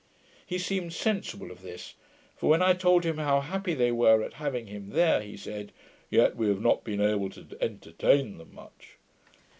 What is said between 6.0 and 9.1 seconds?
'Yet we have not been able to entertain them much.'